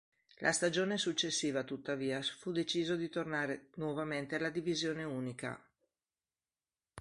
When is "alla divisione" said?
4.33-5.03